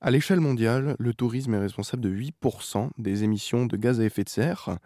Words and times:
À 0.00 0.10
l'échelle 0.10 0.40
mondiale, 0.40 0.94
le 0.98 1.14
tourisme 1.14 1.54
est 1.54 1.58
responsable 1.58 2.02
de 2.02 2.10
8% 2.10 2.90
des 2.98 3.24
émissions 3.24 3.64
de 3.64 3.76
gaz 3.76 3.98
à 3.98 4.04
effet 4.04 4.24
de 4.24 4.28
serre, 4.28 4.78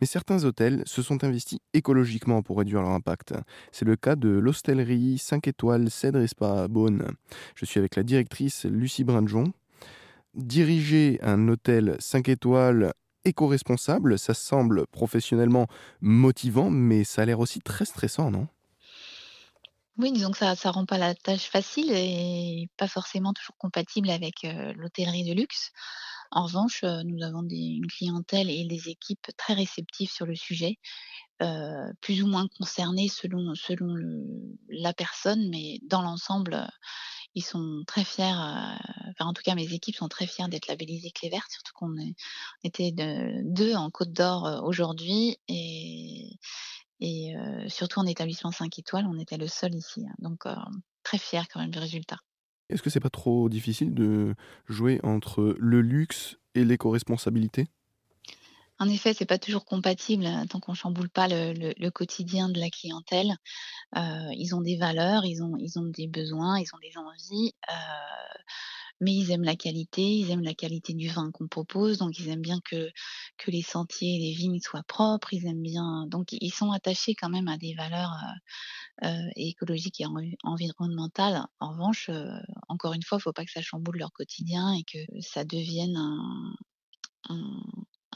mais 0.00 0.06
certains 0.06 0.44
hôtels 0.44 0.82
se 0.84 1.00
sont 1.00 1.24
investis 1.24 1.58
écologiquement 1.72 2.42
pour 2.42 2.58
réduire 2.58 2.82
leur 2.82 2.90
impact. 2.90 3.34
C'est 3.72 3.86
le 3.86 3.96
cas 3.96 4.14
de 4.14 4.28
l'hostellerie 4.28 5.16
5 5.18 5.48
étoiles 5.48 5.90
Cèdre 5.90 6.20
et 6.20 6.28
Spa 6.28 6.68
Beaune. 6.68 7.08
Je 7.54 7.64
suis 7.64 7.78
avec 7.78 7.96
la 7.96 8.02
directrice 8.02 8.66
Lucie 8.66 9.04
Brindjon. 9.04 9.52
Diriger 10.34 11.18
un 11.22 11.48
hôtel 11.48 11.96
5 11.98 12.28
étoiles 12.28 12.92
éco-responsable, 13.24 14.18
ça 14.18 14.34
semble 14.34 14.86
professionnellement 14.86 15.66
motivant, 16.00 16.70
mais 16.70 17.04
ça 17.04 17.22
a 17.22 17.24
l'air 17.24 17.40
aussi 17.40 17.60
très 17.60 17.86
stressant, 17.86 18.30
non? 18.30 18.48
Oui, 19.98 20.12
disons 20.12 20.30
que 20.30 20.38
ça 20.38 20.54
ça 20.54 20.70
rend 20.70 20.86
pas 20.86 20.96
la 20.96 21.14
tâche 21.16 21.50
facile 21.50 21.90
et 21.90 22.68
pas 22.76 22.86
forcément 22.86 23.32
toujours 23.32 23.56
compatible 23.58 24.10
avec, 24.10 24.44
l'hôtellerie 24.76 25.24
de 25.24 25.32
luxe. 25.34 25.72
En 26.30 26.44
revanche, 26.44 26.84
nous 26.84 27.24
avons 27.24 27.42
une 27.50 27.86
clientèle 27.88 28.48
et 28.50 28.64
des 28.64 28.90
équipes 28.90 29.26
très 29.36 29.54
réceptives 29.54 30.10
sur 30.12 30.24
le 30.26 30.36
sujet, 30.36 30.76
plus 32.00 32.22
ou 32.22 32.28
moins 32.28 32.46
concernées 32.58 33.08
selon 33.08 33.54
selon 33.56 33.94
la 34.68 34.92
personne, 34.94 35.48
mais 35.50 35.80
dans 35.84 36.02
l'ensemble, 36.02 36.68
ils 37.34 37.44
sont 37.44 37.82
très 37.86 38.04
fiers, 38.04 38.32
en 39.20 39.32
tout 39.32 39.42
cas 39.44 39.54
mes 39.56 39.72
équipes 39.74 39.96
sont 39.96 40.08
très 40.08 40.26
fières 40.28 40.48
d'être 40.48 40.68
labellisées 40.68 41.10
clé 41.12 41.28
verte, 41.30 41.50
surtout 41.50 41.72
qu'on 41.74 41.94
était 42.64 42.92
de 42.92 43.42
2 43.52 43.74
en 43.74 43.90
Côte 43.90 44.12
d'Or, 44.12 44.62
aujourd'hui 44.64 45.38
et 45.48 45.97
surtout 47.68 48.00
en 48.00 48.06
établissement 48.06 48.52
5 48.52 48.78
étoiles, 48.78 49.06
on 49.06 49.18
était 49.18 49.36
le 49.38 49.48
seul 49.48 49.74
ici, 49.74 50.06
hein, 50.08 50.14
donc 50.18 50.46
heu, 50.46 50.54
très 51.02 51.18
fiers 51.18 51.46
quand 51.52 51.60
même 51.60 51.70
du 51.70 51.78
résultat. 51.78 52.18
Est-ce 52.70 52.82
que 52.82 52.88
c'est 52.90 53.00
pas 53.00 53.10
trop 53.10 53.48
difficile 53.50 53.94
de 53.94 54.34
jouer 54.66 55.00
entre 55.02 55.54
le 55.58 55.80
luxe 55.82 56.38
et 56.54 56.64
l'éco-responsabilité? 56.64 57.66
En 58.80 58.88
effet, 58.88 59.12
c'est 59.14 59.26
pas 59.26 59.38
toujours 59.38 59.64
compatible, 59.64 60.24
heu, 60.26 60.46
tant 60.48 60.60
qu'on 60.60 60.74
chamboule 60.74 61.10
pas 61.10 61.26
le 61.28 61.90
quotidien 61.90 62.48
de 62.48 62.60
la 62.60 62.70
clientèle. 62.70 63.36
Heu, 63.96 64.00
ils 64.36 64.54
ont 64.54 64.62
des 64.62 64.76
valeurs, 64.76 65.24
ils 65.26 65.42
ont 65.42 65.56
ils 65.58 65.78
ont 65.78 65.86
des 65.86 66.08
besoins, 66.08 66.58
ils 66.60 66.68
ont 66.74 66.78
des 66.80 66.96
envies, 66.98 67.54
heu, 67.70 67.74
mais 69.00 69.14
ils 69.14 69.30
aiment 69.30 69.44
la 69.44 69.56
qualité, 69.56 70.02
ils 70.02 70.30
aiment 70.30 70.42
la 70.44 70.54
qualité 70.54 70.94
du 70.94 71.08
vin 71.08 71.30
qu'on 71.32 71.48
propose, 71.48 71.98
donc 71.98 72.18
ils 72.18 72.28
aiment 72.28 72.40
bien 72.42 72.60
que 72.64 72.90
que 73.38 73.50
les 73.50 73.62
sentiers 73.62 74.16
et 74.16 74.18
les 74.20 74.32
vignes 74.34 74.60
soient 74.60 74.82
propres, 74.88 75.32
ils 75.34 75.46
aiment 75.46 75.62
bien 75.62 76.06
donc 76.08 76.28
ils 76.32 76.52
sont 76.52 76.72
attachés 76.72 77.14
quand 77.14 77.28
même 77.30 77.48
à 77.48 77.58
des 77.58 77.74
valeurs, 77.74 78.12
heu, 79.04 79.30
écologiques 79.36 80.00
et 80.00 80.06
envi 80.06 80.36
environnementales. 80.44 81.44
En 81.60 81.70
revanche, 81.72 82.10
encore 82.68 82.94
une 82.94 83.02
fois, 83.02 83.18
il 83.20 83.22
faut 83.22 83.32
pas 83.32 83.44
que 83.44 83.52
ça 83.52 83.62
chamboule 83.62 83.98
leur 83.98 84.12
quotidien 84.12 84.72
et 84.74 84.84
que 84.84 84.98
ça 85.20 85.44
devienne 85.44 85.96
un 85.96 86.54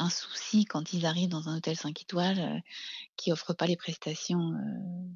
un 0.03 0.11
souci 0.11 0.65
quand 0.67 0.93
ils 0.93 1.07
arrivent 1.07 1.29
dans 1.31 1.49
un 1.49 1.57
hôtel 1.59 1.77
5 1.77 2.01
étoiles, 2.03 2.39
heu, 2.41 2.61
qui 3.17 3.33
offre 3.33 3.55
pas 3.55 3.67
les 3.67 3.77
prestations, 3.79 4.53
heu, 4.53 5.11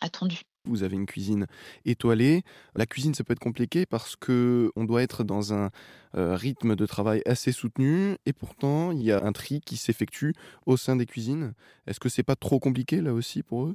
attendues. 0.00 0.42
Vous 0.64 0.82
avez 0.82 0.96
une 0.96 1.06
cuisine 1.06 1.46
étoilée. 1.86 2.42
La 2.74 2.84
cuisine, 2.84 3.14
ça 3.14 3.24
peut 3.24 3.32
être 3.32 3.38
compliqué 3.38 3.86
parce 3.86 4.16
que 4.16 4.70
on 4.76 4.84
doit 4.84 5.02
être 5.02 5.24
dans 5.24 5.54
un, 5.54 5.70
heu, 6.16 6.34
rythme 6.34 6.76
de 6.76 6.84
travail 6.86 7.22
assez 7.26 7.52
soutenu 7.52 8.16
et 8.26 8.32
pourtant 8.34 8.92
il 8.92 9.02
y 9.02 9.10
a 9.12 9.24
un 9.24 9.32
tri 9.32 9.60
qui 9.60 9.76
s'effectue 9.78 10.34
au 10.66 10.76
sein 10.76 10.96
des 10.96 11.06
cuisines. 11.06 11.54
Est-ce 11.86 12.00
que 12.00 12.08
c'est 12.10 12.22
pas 12.22 12.36
trop 12.36 12.58
compliqué 12.60 13.00
là 13.00 13.14
aussi 13.14 13.42
pour 13.42 13.64
eux? 13.66 13.74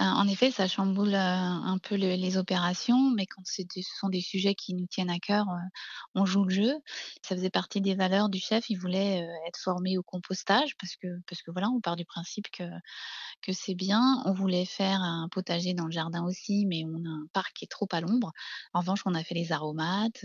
Heu, 0.00 0.04
en 0.04 0.26
effet, 0.28 0.50
ça 0.50 0.68
chamboule, 0.68 1.14
heu, 1.14 1.16
un 1.16 1.78
peu 1.78 1.96
le 1.96 2.14
les 2.16 2.36
opérations, 2.36 3.10
mais 3.14 3.26
quand 3.26 3.42
ce 3.46 3.62
sont 3.98 4.08
des 4.08 4.20
sujets 4.20 4.54
qui 4.54 4.74
nous 4.74 4.86
tiennent 4.86 5.10
à 5.10 5.18
cœur, 5.18 5.46
heu, 5.48 5.68
on 6.14 6.24
joue 6.26 6.44
le 6.44 6.50
jeu. 6.54 6.74
Ça 7.22 7.34
faisait 7.36 7.50
partie 7.50 7.80
des 7.80 7.94
valeurs 7.94 8.28
du 8.28 8.38
chef, 8.38 8.68
il 8.70 8.76
voulait, 8.78 9.26
être 9.48 9.58
formé 9.58 9.96
au 9.98 10.02
compostage 10.02 10.76
parce 10.78 10.96
que 10.96 11.08
parce 11.28 11.42
que 11.42 11.50
voilà, 11.50 11.68
on 11.70 11.80
part 11.80 11.96
du 11.96 12.04
principe 12.04 12.46
que 13.42 13.52
c'est 13.52 13.74
bien. 13.74 14.22
On 14.26 14.32
voulait 14.34 14.66
faire 14.66 15.00
un 15.02 15.28
potager 15.30 15.74
dans 15.74 15.86
le 15.86 15.92
jardin 15.92 16.24
aussi, 16.24 16.66
mais 16.66 16.84
on 16.86 17.04
a 17.04 17.08
un 17.10 17.26
parc 17.32 17.54
qui 17.56 17.64
est 17.64 17.68
trop 17.68 17.88
à 17.92 18.00
l'ombre. 18.00 18.32
En 18.74 18.80
revanche, 18.80 19.00
on 19.06 19.14
a 19.14 19.24
fait 19.24 19.34
les 19.34 19.52
aromates, 19.52 20.24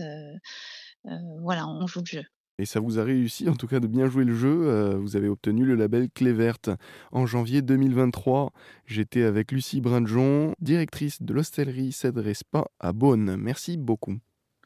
voilà, 1.40 1.66
on 1.68 1.86
joue 1.86 2.00
le 2.00 2.06
jeu. 2.06 2.24
Et 2.62 2.64
ça 2.64 2.78
vous 2.78 3.00
a 3.00 3.02
réussi 3.02 3.48
en 3.48 3.56
tout 3.56 3.66
cas 3.66 3.80
de 3.80 3.88
bien 3.88 4.06
jouer 4.06 4.22
le 4.24 4.36
jeu, 4.36 4.68
heu, 4.68 4.94
vous 4.94 5.16
avez 5.16 5.26
obtenu 5.26 5.64
le 5.64 5.74
label 5.74 6.08
Clé 6.08 6.32
verte. 6.32 6.70
En 7.10 7.26
janvier 7.26 7.60
2023, 7.60 8.52
j'étais 8.86 9.24
avec 9.24 9.50
Lucie 9.50 9.80
Brindjon, 9.80 10.54
directrice 10.60 11.22
de 11.22 11.34
l'hostellerie 11.34 11.90
Cèdre 11.90 12.32
Spa 12.32 12.68
à 12.78 12.92
Beaune. 12.92 13.34
Merci 13.36 13.76
beaucoup. 13.76 14.16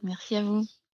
Merci 0.03 0.37
à 0.37 0.43
vous. 0.43 0.67